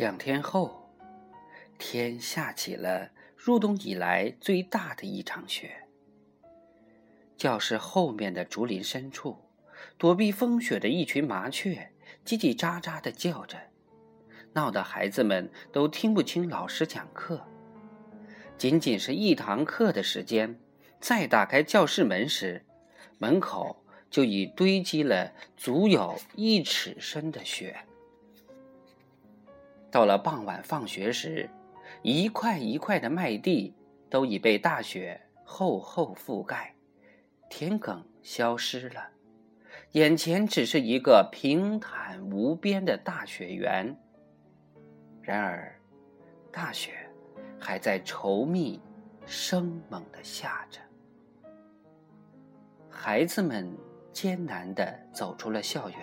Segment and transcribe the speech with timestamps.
[0.00, 0.88] 两天后，
[1.78, 5.86] 天下起了入冬以来最大的一场雪。
[7.36, 9.36] 教室后面的竹林深处，
[9.98, 11.92] 躲避风雪的一群麻雀
[12.24, 13.58] 叽叽喳喳的叫着，
[14.54, 17.46] 闹得孩子们都听不清老师讲课。
[18.56, 20.58] 仅仅是一堂课的时间，
[20.98, 22.64] 再打开教室门时，
[23.18, 27.84] 门口就已堆积了足有一尺深的雪。
[29.90, 31.50] 到了傍晚放学时，
[32.02, 33.74] 一块一块的麦地
[34.08, 36.74] 都已被大雪厚厚覆盖，
[37.48, 39.08] 田埂消失了，
[39.92, 43.96] 眼前只是一个平坦无边的大雪原。
[45.22, 45.76] 然而，
[46.52, 46.92] 大雪
[47.58, 48.80] 还在稠密、
[49.26, 50.80] 生猛的下着。
[52.88, 53.76] 孩子们
[54.12, 55.98] 艰难地走出了校园，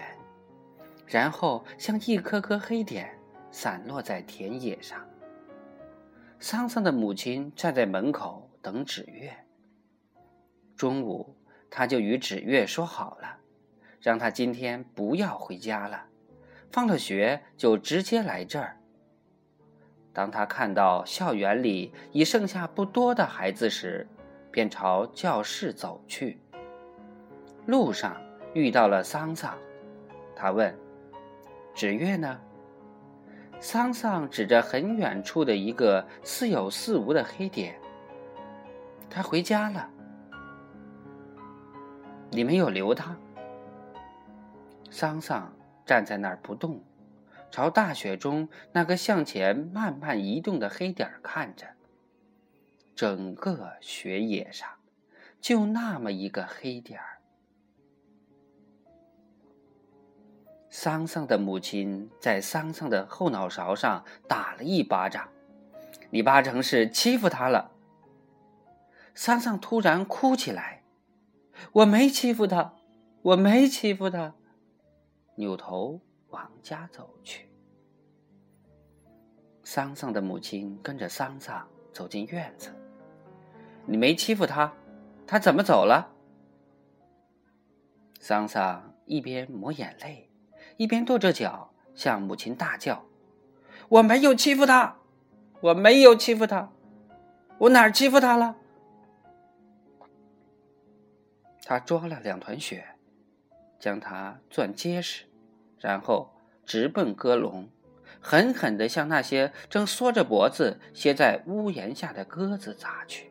[1.05, 3.16] 然后像一颗颗黑点。
[3.51, 5.05] 散落在田野上。
[6.39, 9.33] 桑桑的母亲站在门口等纸月。
[10.75, 11.35] 中午，
[11.69, 13.37] 他就与纸月说好了，
[13.99, 16.05] 让他今天不要回家了，
[16.71, 18.77] 放了学就直接来这儿。
[20.13, 24.07] 当他看到校园里已剩下不多的孩子时，
[24.51, 26.39] 便朝教室走去。
[27.65, 28.15] 路上
[28.53, 29.57] 遇到了桑桑，
[30.35, 30.75] 他问
[31.73, 32.39] ：“纸月呢？”
[33.59, 37.79] 桑桑指着很远处的一个似有似无的黑点，
[39.09, 39.89] 他回家了。
[42.29, 43.17] 你没有留他。
[44.89, 45.53] 桑桑
[45.85, 46.81] 站在那儿不动，
[47.51, 51.67] 朝大雪中那个向前慢慢移动的黑点看着。
[52.95, 54.69] 整个雪野上，
[55.41, 57.16] 就那么一个黑点儿。
[60.79, 65.27] 桑桑的母亲在桑桑的后脑勺上打了一巴掌，
[66.11, 67.71] 你八成是欺负他了。
[69.15, 70.83] 桑桑突然哭起来
[71.73, 72.75] ：“我没欺负他，
[73.23, 74.35] 我没欺负他。”
[75.33, 75.99] 扭头
[76.29, 77.49] 往家走去。
[79.63, 82.69] 桑桑的母亲跟着桑桑走进院子
[83.87, 84.71] ：“你没欺负他，
[85.25, 86.13] 他怎么走了？”
[88.21, 90.25] 桑桑一边抹眼泪。
[90.77, 93.03] 一边跺着脚向母亲大叫
[93.89, 94.97] ：“我没有欺负他，
[95.59, 96.71] 我没有欺负他，
[97.57, 98.55] 我哪儿欺负他了？”
[101.65, 102.85] 他抓了两团雪，
[103.77, 105.25] 将它攥结实，
[105.79, 106.31] 然后
[106.65, 107.67] 直奔鸽笼，
[108.21, 113.29] 狠狠地向那些正缩着脖子歇在屋檐下的鸽子砸去。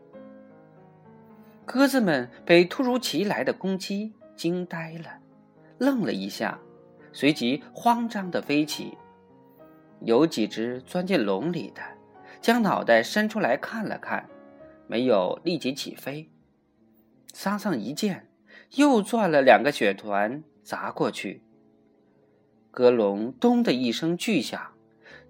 [1.64, 5.18] 鸽子们被突如其来的攻击惊呆了，
[5.78, 6.58] 愣了一下。
[7.16, 8.98] 随即慌张地飞起，
[10.02, 11.80] 有几只钻进笼里的，
[12.42, 14.28] 将脑袋伸出来看了看，
[14.86, 16.28] 没有立即起飞。
[17.32, 18.28] 桑桑一见，
[18.74, 21.42] 又攥了两个雪团砸过去。
[22.70, 24.72] 鸽笼“咚”的一声巨响，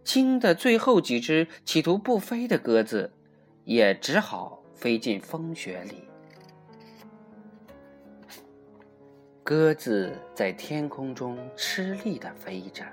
[0.03, 3.13] 惊得最后几只企图不飞的鸽子，
[3.63, 6.06] 也只好飞进风雪里。
[9.47, 12.85] 鸽子在天空中吃力地飞着，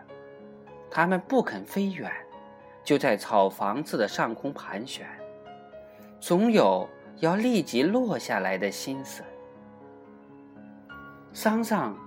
[0.87, 2.11] 它们不肯飞远，
[2.83, 5.03] 就在草房子的上空盘旋，
[6.19, 6.87] 总有
[7.21, 9.23] 要立即落下来的心思。
[11.33, 11.97] 桑桑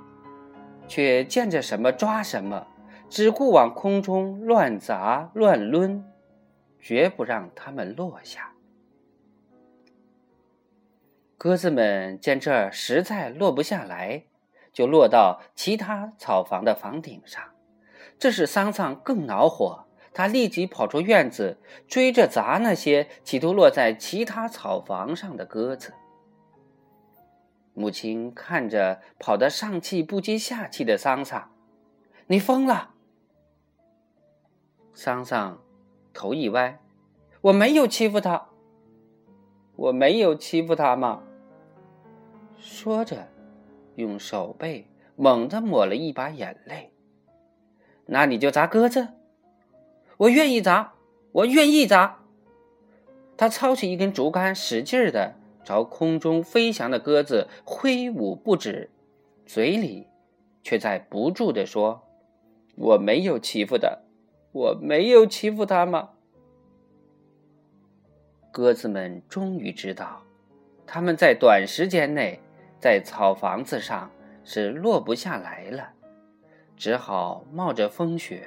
[0.87, 2.65] 却见着什么抓什么，
[3.11, 6.05] 只顾往空中乱砸乱抡，
[6.78, 8.53] 绝不让它们落下。
[11.37, 14.23] 鸽子们见这实在落不下来。
[14.76, 17.42] 就落到其他草房的房顶上，
[18.19, 19.87] 这使桑桑更恼火。
[20.12, 25.94] 他立即跑出院子，追着砸那些企图落在其他草房上的鸽子。
[27.72, 31.51] 母亲看着跑得上气不接下气的桑桑，
[32.27, 32.91] 你疯了！
[34.92, 35.59] 桑桑
[36.12, 36.78] 头一歪，
[37.41, 38.48] 我没有欺负他，
[39.77, 41.22] 我没有欺负他吗？
[42.59, 43.28] 说着。
[43.97, 46.93] 用手背猛地抹了一把眼泪。
[48.07, 49.09] 那你就砸鸽子，
[50.16, 50.95] 我愿意砸，
[51.33, 52.21] 我愿意砸。
[53.37, 55.34] 他操起一根竹竿，使劲的
[55.65, 58.91] 朝空中飞翔的鸽子挥舞不止，
[59.45, 60.07] 嘴里
[60.63, 62.03] 却在不住的说
[62.77, 64.04] ：“我没有欺负的，
[64.53, 66.10] 我没有欺负他吗？”
[68.53, 70.22] 鸽子们终于知道，
[70.87, 72.41] 他们在短时间内。
[72.78, 74.11] 在草房子上
[74.45, 75.93] 是落不下来了，
[76.77, 78.47] 只好冒着风雪，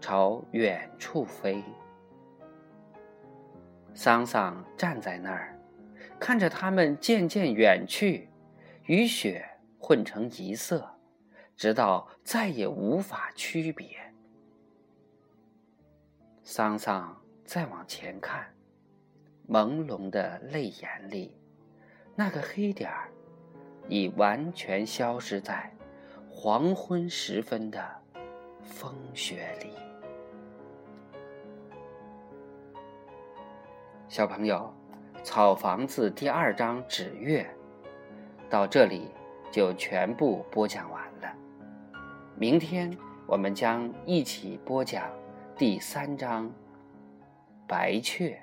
[0.00, 1.62] 朝远处飞。
[3.94, 5.58] 桑桑站在那儿，
[6.18, 8.28] 看着它们渐渐远去，
[8.84, 9.44] 与雪
[9.78, 10.86] 混成一色，
[11.56, 13.86] 直到再也无法区别。
[16.42, 18.46] 桑桑再往前看，
[19.48, 21.36] 朦胧的泪眼里，
[22.14, 23.10] 那个黑点儿
[23.88, 25.72] 已完全消失在
[26.30, 27.84] 黄昏时分的
[28.62, 29.70] 风雪里。
[34.08, 34.72] 小朋友，
[35.22, 37.42] 《草房子》第二章《纸月》
[38.50, 39.10] 到这里
[39.50, 41.32] 就全部播讲完了。
[42.36, 42.96] 明天
[43.26, 45.10] 我们将一起播讲。
[45.58, 46.50] 第三章，
[47.66, 48.38] 白雀。